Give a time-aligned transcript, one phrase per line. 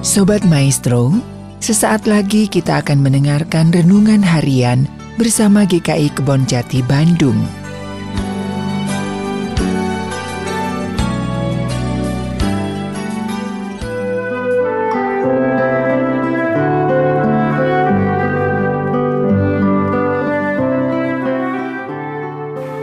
[0.00, 1.12] Sobat Maestro,
[1.60, 4.88] sesaat lagi kita akan mendengarkan renungan harian
[5.20, 7.36] bersama GKI Kebon Jati Bandung.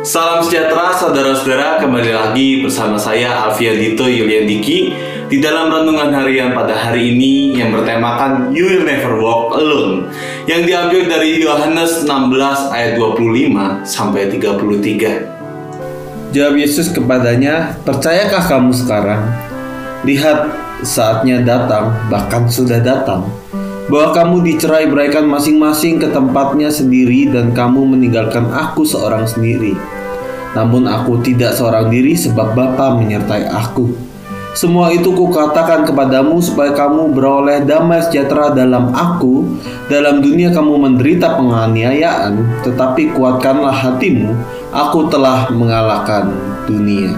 [0.06, 4.94] Salam sejahtera saudara-saudara kembali lagi bersama saya Alfian Dito Yulian Diki
[5.28, 10.08] di dalam renungan harian pada hari ini yang bertemakan You Will Never Walk Alone
[10.48, 15.28] yang diambil dari Yohanes 16 ayat 25 sampai 33.
[16.32, 19.28] Jawab Yesus kepadanya, "Percayakah kamu sekarang?
[20.08, 20.48] Lihat,
[20.88, 23.28] saatnya datang, bahkan sudah datang,
[23.92, 29.76] bahwa kamu dicerai beraikan masing-masing ke tempatnya sendiri dan kamu meninggalkan aku seorang sendiri.
[30.56, 34.08] Namun aku tidak seorang diri sebab Bapa menyertai aku.
[34.58, 39.46] Semua itu kukatakan kepadamu supaya kamu beroleh damai sejahtera dalam aku.
[39.86, 44.34] Dalam dunia kamu menderita penganiayaan, tetapi kuatkanlah hatimu.
[44.74, 46.34] Aku telah mengalahkan
[46.66, 47.14] dunia.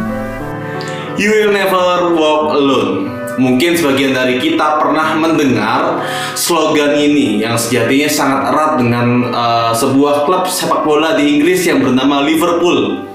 [1.15, 3.07] You will never walk alone.
[3.39, 6.03] Mungkin sebagian dari kita pernah mendengar
[6.35, 11.79] slogan ini yang sejatinya sangat erat dengan uh, sebuah klub sepak bola di Inggris yang
[11.79, 13.07] bernama Liverpool.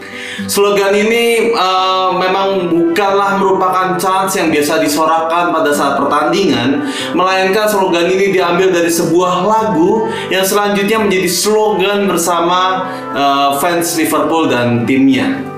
[0.50, 8.10] Slogan ini uh, memang bukanlah merupakan chance yang biasa disorakan pada saat pertandingan, melainkan slogan
[8.10, 15.54] ini diambil dari sebuah lagu yang selanjutnya menjadi slogan bersama uh, fans Liverpool dan timnya.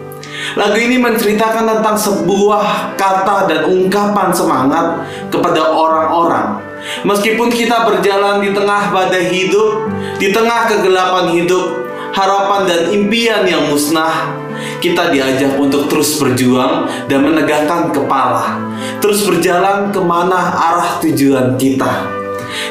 [0.55, 6.61] Lagu ini menceritakan tentang sebuah kata dan ungkapan semangat kepada orang-orang.
[7.03, 9.91] Meskipun kita berjalan di tengah badai hidup,
[10.23, 14.46] di tengah kegelapan hidup, harapan dan impian yang musnah,
[14.81, 18.59] kita diajak untuk terus berjuang dan menegakkan kepala,
[19.03, 22.16] terus berjalan ke mana arah tujuan kita.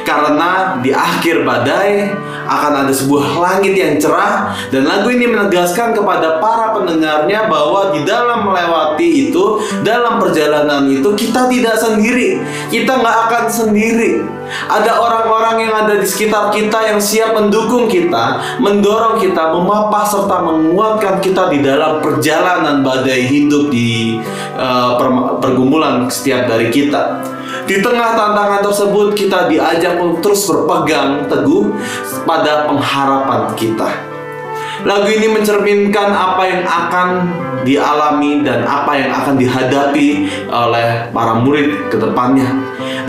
[0.05, 2.13] Karena di akhir badai
[2.45, 8.05] akan ada sebuah langit yang cerah dan lagu ini menegaskan kepada para pendengarnya bahwa di
[8.05, 14.21] dalam melewati itu, dalam perjalanan itu kita tidak sendiri, kita nggak akan sendiri.
[14.45, 20.37] Ada orang-orang yang ada di sekitar kita yang siap mendukung kita, mendorong kita, memapah serta
[20.45, 24.21] menguatkan kita di dalam perjalanan badai hidup di
[24.53, 25.01] uh,
[25.41, 27.25] pergumulan setiap dari kita.
[27.63, 31.71] Di tengah tantangan tersebut kita diajak untuk terus berpegang teguh
[32.27, 33.89] pada pengharapan kita.
[34.85, 37.07] Lagu ini mencerminkan apa yang akan
[37.65, 42.45] dialami dan apa yang akan dihadapi oleh para murid ke depannya.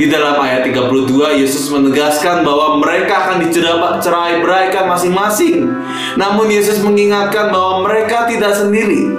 [0.01, 5.69] Di dalam ayat 32 Yesus menegaskan bahwa mereka akan dicerai beraikan masing-masing.
[6.17, 9.13] Namun Yesus mengingatkan bahwa mereka tidak sendiri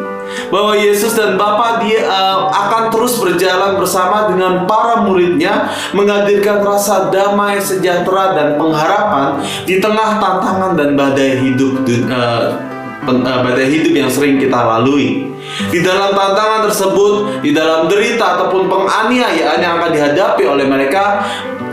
[0.54, 7.10] bahwa Yesus dan Bapa dia uh, akan terus berjalan bersama dengan para muridnya menghadirkan rasa
[7.12, 12.68] damai, sejahtera dan pengharapan di tengah tantangan dan badai hidup uh,
[13.16, 15.32] badai hidup yang sering kita lalui.
[15.72, 21.24] Di dalam tantangan tersebut, di dalam derita ataupun penganiayaan yang akan dihadapi oleh mereka,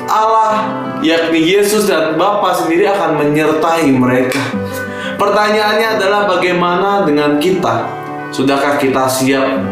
[0.06, 0.70] Allah
[1.02, 4.40] yakni Yesus dan Bapa sendiri akan menyertai mereka.
[5.14, 8.03] Pertanyaannya adalah bagaimana dengan kita?
[8.34, 9.62] Sudahkah kita siap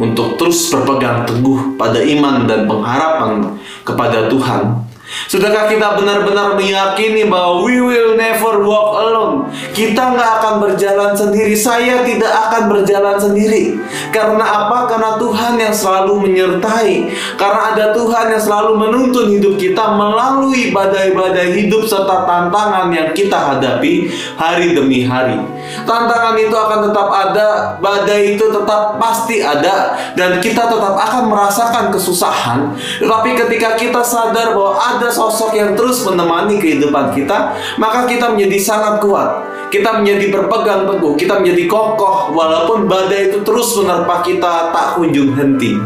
[0.00, 4.80] untuk terus berpegang teguh pada iman dan pengharapan kepada Tuhan?
[5.28, 9.48] Sudahkah kita benar-benar meyakini bahwa we will never walk alone?
[9.72, 11.56] Kita nggak akan berjalan sendiri.
[11.56, 13.76] Saya tidak akan berjalan sendiri.
[14.12, 14.84] Karena apa?
[14.84, 17.12] Karena Tuhan yang selalu menyertai.
[17.40, 23.36] Karena ada Tuhan yang selalu menuntun hidup kita melalui badai-badai hidup serta tantangan yang kita
[23.36, 25.40] hadapi hari demi hari.
[25.84, 27.48] Tantangan itu akan tetap ada,
[27.80, 32.72] badai itu tetap pasti ada, dan kita tetap akan merasakan kesusahan.
[33.00, 38.58] Tetapi ketika kita sadar bahwa ada sosok yang terus menemani kehidupan kita, maka kita menjadi
[38.58, 39.46] sangat kuat.
[39.70, 45.36] Kita menjadi berpegang teguh, kita menjadi kokoh walaupun badai itu terus menerpa kita tak kunjung
[45.38, 45.78] henti.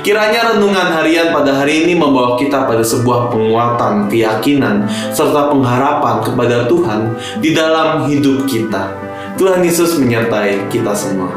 [0.00, 6.64] Kiranya renungan harian pada hari ini membawa kita pada sebuah penguatan, keyakinan, serta pengharapan kepada
[6.66, 7.12] Tuhan
[7.44, 8.88] di dalam hidup kita.
[9.36, 11.30] Tuhan Yesus menyertai kita semua.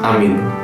[0.00, 0.63] Amin.